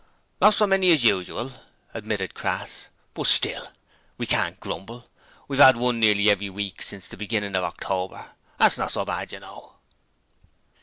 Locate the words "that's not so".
8.57-9.05